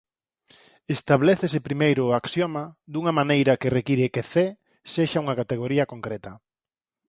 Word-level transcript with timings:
Establécese 0.95 1.59
primeiro 1.67 2.01
o 2.05 2.13
axioma 2.21 2.63
dunha 2.93 3.13
maneira 3.19 3.59
que 3.61 3.73
require 3.77 4.11
que 4.13 4.23
C 4.31 4.33
sexa 4.93 5.21
unha 5.23 5.37
categoría 5.41 5.89
concreta. 5.93 6.31